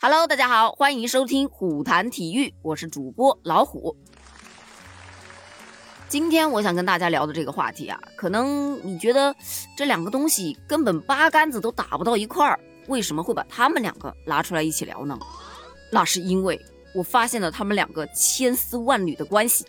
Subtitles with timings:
[0.00, 3.96] Hello，大家好，欢迎收听虎谈体育，我是主播老虎。
[6.08, 9.34] 今天我想跟大家聊的这个话题啊，可能你觉得
[9.76, 15.18] 这两个东西根本八竿子都打不到一块儿，为什么会把他们两个拿出来一起聊呢？
[15.90, 19.66] 那是因为我发现了他们两个千丝万缕的关系。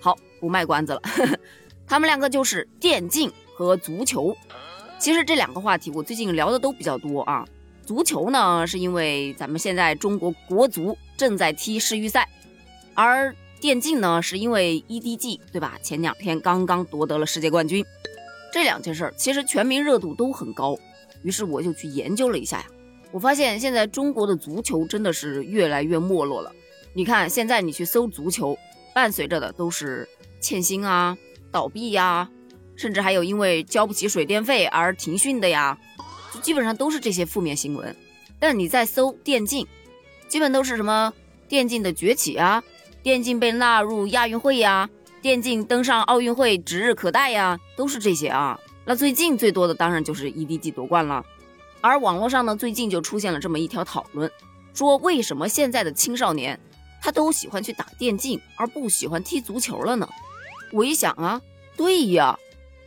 [0.00, 1.02] 好，不卖关子了，
[1.86, 4.36] 他们两个就是电竞和足球。
[4.98, 7.46] 其实这两个话题我最近聊的都比较多啊。
[7.90, 12.28] 足球呢，是因为咱们现在中国国足正在踢世预赛，
[12.94, 15.76] 而电竞呢，是因为 EDG 对吧？
[15.82, 17.84] 前两天刚刚夺得了世界冠军。
[18.52, 20.78] 这两件事儿其实全民热度都很高，
[21.24, 22.66] 于是我就去研究了一下呀。
[23.10, 26.52] 我发现现在中国的足球真的是越来越没落了。
[26.92, 28.56] 你看现在你去搜足球，
[28.94, 30.08] 伴随着的都是
[30.40, 31.18] 欠薪啊、
[31.50, 32.30] 倒闭呀，
[32.76, 35.76] 甚至还有因为交不起水电费而停训的呀，
[36.40, 37.94] 基本上都是这些负面新闻。
[38.38, 39.66] 但你在搜电竞，
[40.26, 41.12] 基本都是什么
[41.46, 42.62] 电竞的崛起啊，
[43.02, 44.88] 电竞被纳入亚运会呀，
[45.20, 48.58] 电竞登上奥运会指日可待呀，都是这些啊。
[48.86, 51.24] 那最近最多的当然就是 EDG 夺冠了。
[51.82, 54.30] 而网络上呢，最近就出现了这么一条讨论，
[54.74, 56.58] 说为什么现在的青少年
[57.02, 60.08] 他都喜欢去打电竞，而不喜欢踢足球了呢？
[60.72, 61.40] 我一想啊，
[61.76, 62.38] 对呀，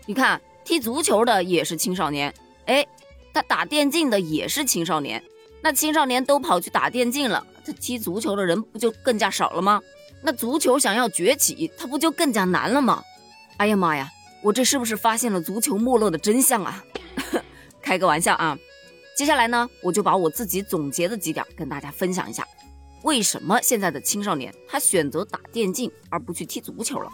[0.05, 2.33] 你看踢足球的也是青少年，
[2.65, 2.85] 哎，
[3.65, 5.23] 电竞的也是青少年，
[5.61, 9.81] 那青少年都跑去打电竞了，他踢足球的人不就更加少了吗？
[10.21, 13.03] 那足球想要崛起，它不就更加难了吗？
[13.57, 14.09] 哎呀妈呀，
[14.41, 16.83] 我这是不是发现了足球没落的真相啊？
[17.81, 18.57] 开个玩笑啊！
[19.15, 22.47] 接下来呢，我就把我自己总结的几点跟大家分享一下，
[23.03, 27.09] 为什么现在的青少年他选择打电竞而不去踢足球了？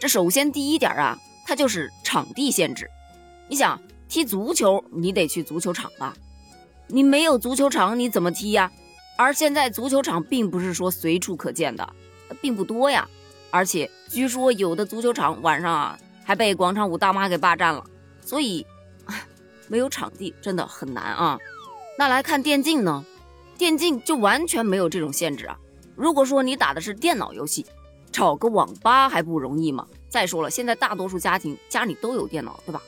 [0.00, 2.88] 这首先第一点啊，它就是场地限制。
[3.48, 6.16] 你想踢足球，你得去足球场吧？
[6.86, 8.72] 你没有足球场，你怎么踢呀？
[9.16, 11.88] 而现在足球场并不是说随处可见的，
[12.40, 13.08] 并不多呀。
[13.50, 17.84] 而且据说有的足球场晚上啊还被广场舞大妈给霸占了，
[18.20, 18.66] 所以。
[19.70, 21.38] 没有场地真的很难啊。
[21.98, 23.04] 那来看电竞呢？
[23.58, 25.58] 电竞就完全没有这种限制啊。
[25.94, 27.66] 如果说你打的是电脑游戏，
[28.10, 29.86] 找个网吧还不容易吗？
[30.08, 32.80] 再说了，现在大多数家庭家里都有电脑，对吧？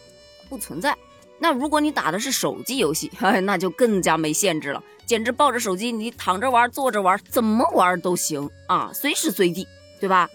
[0.48, 0.96] 不存在。
[1.42, 3.10] 那如果你打的是手机游戏，
[3.42, 9.66] 那就更加没限制了，简直抱着手机你躺着玩、坐着玩，怎么玩都行啊，随时随地，
[9.98, 10.28] 对吧？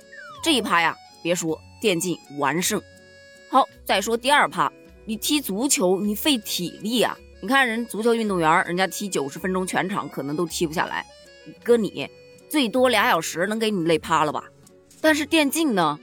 [0.43, 2.81] 这一趴呀，别说电竞完胜。
[3.49, 4.71] 好，再说第二趴。
[5.07, 7.16] 你踢足球，你费体力啊！
[7.39, 11.05] 你看人足球运动员，人家踢九十分钟全场可能都踢不下来，
[11.63, 12.09] 搁你
[12.49, 14.43] 最多俩小时能给你累趴了吧？
[15.01, 15.99] 但是电竞呢，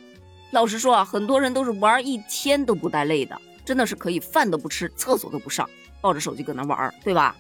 [0.53, 5.69] 老实说啊，很多人都是玩一天都不带累的，真的是可以饭都不吃，厕所都不上，
[6.01, 7.37] 抱着手机搁那玩，对吧？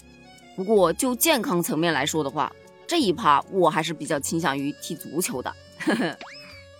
[0.54, 2.52] 不过就健康层面来说的话，
[2.86, 5.52] 这一趴我还是比较倾向于踢足球的。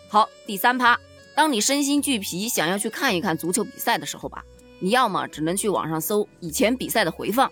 [0.08, 0.98] 好，第三趴，
[1.34, 4.44] 当你身心俱疲，想要去看一看足球比赛的时候吧。
[4.78, 7.50] 你要么只能去网上搜以前比赛的回放，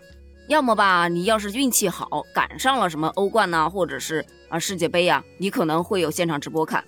[0.48, 6.84] 要么吧，你要是运气好赶上了什么欧冠呐，或者是啊世界杯呀，你可能会有现场直播看。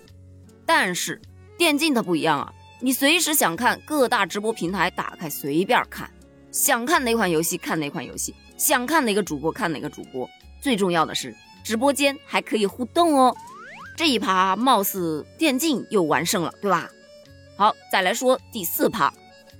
[0.65, 1.21] 但是
[1.57, 2.53] 电竞它不一样啊，
[2.85, 6.11] 你随时想看各大直播平台打开随便看，
[6.51, 10.29] 想看哪款游戏看哪款游戏，想看哪个主播看哪个主播。
[10.59, 11.33] 最重要的是
[11.63, 13.33] 直播间还可以互动哦。
[13.95, 16.89] 这一趴貌似电竞又完胜了，对吧？
[17.55, 19.13] 好，再来说第四趴。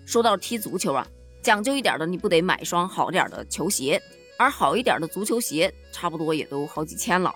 [0.06, 1.08] 说到踢足球啊，
[1.42, 4.02] 讲究一点的，你不得买双好点的球鞋，
[4.38, 7.34] 而好一点的足球鞋，差不多也都好几千了。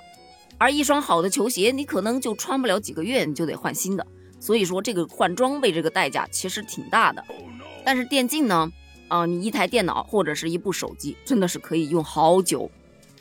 [0.57, 4.05] 而一双好的球鞋，你可能就穿不了几个月，你就得换新的。
[4.39, 7.23] 所以说，这个换装备这个代价其实挺大的。
[7.83, 8.71] 但是电竞呢，
[9.07, 12.69] 啊，你一台电脑或者是一部手机，真的是可以用好久。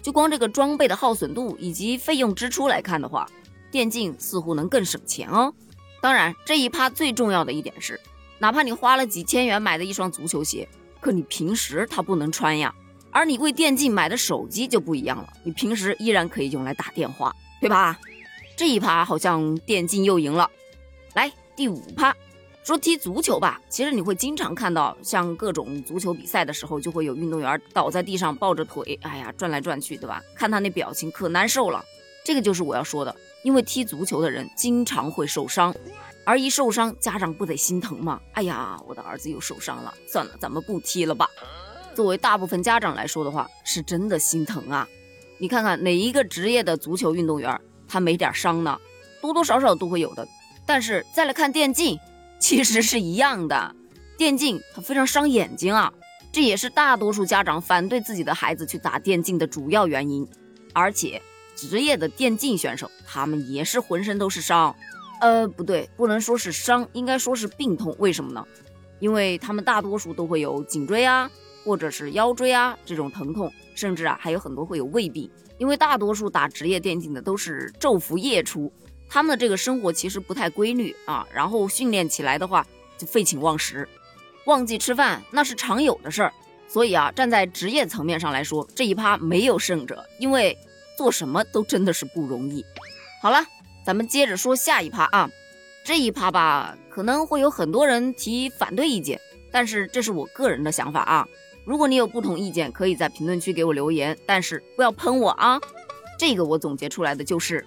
[0.03, 3.29] 就光这个装备的耗损度以及费用支出来看的话，
[3.71, 5.53] 电竞似乎能更省钱哦。
[6.01, 7.99] 当然，这一趴最重要的一点是。
[8.39, 10.69] 哪怕你花了几千元买的一双足球鞋，
[11.01, 12.75] 可你平时它不能穿呀。
[13.11, 17.99] 而你为电竞买的手机就不一样了，你平时依然可以用来打电话，对吧？
[18.55, 20.51] 这一趴好像电竞又赢了。
[21.17, 22.15] 来第五趴，
[22.63, 30.23] 说踢足球吧，其实你会经常看到，像各种足球比赛的时候，就会有运动员倒在地上抱着腿，哎呀转来转去，对吧？
[30.35, 31.83] 看他那表情可难受了。
[32.23, 35.75] 这个就是我要说的，因为踢足球的人经常会受伤。
[36.27, 38.21] 而一受伤，家长不得心疼吗？
[38.33, 41.27] 哎呀，我的儿子又受伤了，算了，咱们不踢了吧。
[41.95, 44.87] 作为大部分家长来说的话，是真的心疼啊。
[45.39, 47.59] 你看看哪一个职业的足球运动员，
[47.89, 48.79] 他没点伤呢？
[49.23, 50.29] 多多少少都会有的。
[50.67, 51.99] 但是再来看电竞，
[52.39, 53.75] 其实是一样的。
[54.19, 55.93] 电竞它非常伤眼睛啊，
[56.33, 60.27] 这也是大多数家长反对自己的孩子去打电竞的主要原因。
[60.73, 61.23] 而且
[61.55, 64.75] 职业的电竞选手，他们也是浑身都是伤。
[65.21, 67.95] 呃，不对，不能说是伤，应该说是病痛。
[67.99, 68.45] 为什么呢？
[68.99, 71.31] 因为他们大多数都会有颈椎啊，
[71.65, 75.31] 或者是腰椎啊这种疼痛，甚至啊还有很多会有胃病。
[75.59, 78.71] 因为大多数打职业电竞的都是昼伏夜出，
[79.09, 82.67] 他们的这个生活其实不太规律啊，然后训练起来的话
[82.99, 83.89] 就废寝忘食，
[84.47, 86.33] 忘记吃饭那是常有的事儿。
[86.69, 90.59] 所以啊，站在职业层面上来说，这一趴没有胜者，因为
[90.99, 92.65] 做什么都真的是不容易。
[93.23, 93.47] 好了，
[93.85, 95.31] 咱们接着说下一趴啊，
[95.85, 99.21] 这一趴吧可能会有很多人提反对意见，
[99.53, 101.29] 但是这是我个人的想法啊。
[101.65, 105.61] 如果你有不同意见，可以在评论区给我留言，但是不要喷我啊。
[106.19, 107.65] 这个我总结出来的就是，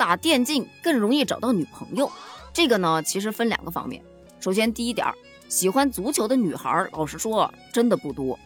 [0.00, 2.10] 打电竞更容易找到女朋友。
[2.54, 4.02] 这个呢，其实分两个方面。
[4.40, 5.06] 首先第一点。
[5.50, 8.38] 喜欢足球的女孩，老实说，真的不多。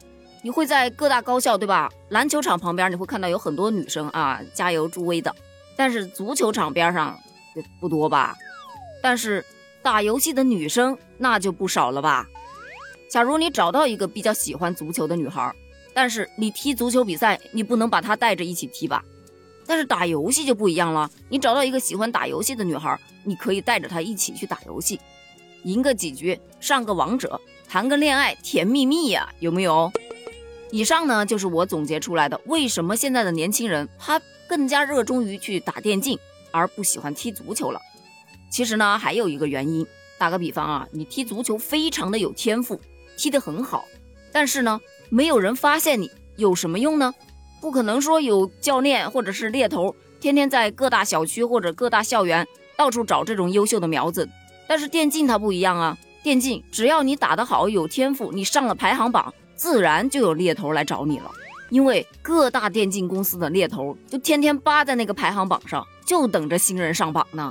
[0.43, 1.89] 你会在各大高校，对吧？
[2.09, 5.33] 篮球场旁边，你会看到有很多女生啊，加油助威的。
[5.77, 7.17] 但是足球场边上
[7.79, 8.35] 不多吧？
[9.03, 9.45] 但是
[9.83, 12.27] 打游戏的女生那就不少了吧？
[13.09, 15.55] 假如你找到一个比较喜欢足球的女孩，
[15.93, 19.05] 但是你踢足球比赛，你不能把她带着一起踢吧？
[19.67, 25.01] 但是打游戏就不一样了，你找到一个喜欢打游戏的女孩，你可以带着她一起去打游戏。
[25.65, 29.91] 赢个几局，上个王者，谈个恋爱，甜蜜蜜呀，有没有？
[30.71, 36.19] 以上呢就是我总结出来的，为什么现在的年轻人他更加热衷于去打电竞，
[36.51, 37.81] 而不喜欢踢足球了？
[38.51, 39.87] 其实呢，还有一个原因，
[40.19, 42.81] 打个比方啊，你踢足球非常的有天赋，
[43.17, 43.87] 踢得很好，
[44.33, 47.15] 但是呢，没有人发现你，有什么用呢？
[47.65, 52.47] 不可能说有教练或者是猎头，天天在各大小区或者各大校园
[52.77, 54.29] 到处找这种优秀的苗子。
[54.69, 61.31] 但是电竞它不一样啊，电竞只要你打得好，有天赋，你上了排行榜，自然就有猎头来找你了。
[61.71, 67.51] 因为各大电竞公司的猎头就天天扒在那个排行榜上，就等着新人上榜呢。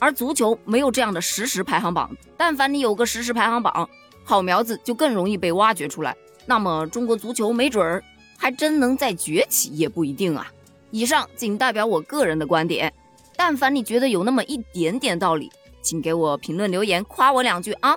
[0.00, 3.88] 而足球没有这样的实时排行榜，但凡你有个实时排行榜，
[4.24, 6.16] 好苗子就更容易被挖掘出来。
[6.46, 8.02] 那么中国足球没准儿
[8.40, 10.50] 还真能再崛起，也不一定啊。
[10.90, 12.90] 以上仅代表我个人的观点，
[13.36, 15.52] 但凡你觉得有那么一点点道理。
[15.82, 17.96] 请给我评论留言夸我两句啊！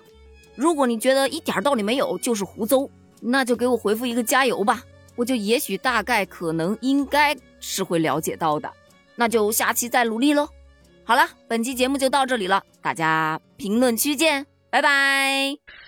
[0.56, 4.84] 如果你觉得一点道理没有，就是胡诌，那就给我回复一个加油吧，
[5.16, 8.72] 我就也许大概可能应该是会了解到的，
[9.16, 10.48] 那就下期再努力喽。
[11.04, 15.83] 好了，本期节目就到这里了，大家评论区见，拜拜。